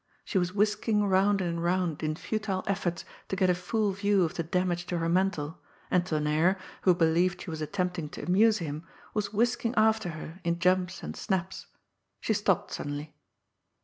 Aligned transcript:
She 0.25 0.39
was 0.39 0.51
whisking 0.51 1.03
round 1.05 1.41
and 1.41 1.61
round 1.63 2.01
in 2.01 2.15
futile 2.15 2.63
efforts 2.65 3.05
to 3.27 3.35
get 3.35 3.51
a 3.51 3.53
full 3.53 3.91
view 3.91 4.23
of 4.23 4.33
the 4.33 4.41
damage 4.41 4.87
to 4.87 4.97
her 4.97 5.07
mantle, 5.07 5.59
and 5.91 6.03
Tonnerre, 6.03 6.57
who 6.81 6.95
believed 6.95 7.43
she 7.43 7.51
was 7.51 7.61
attempting 7.61 8.09
to 8.17 8.23
amuse 8.23 8.57
him, 8.57 8.83
was 9.13 9.31
whisking 9.31 9.75
after 9.75 10.09
her 10.17 10.39
in 10.43 10.57
jumps 10.57 11.03
and 11.03 11.15
snaps. 11.15 11.67
She 12.19 12.33
stopped 12.33 12.71
suddenly. 12.71 13.13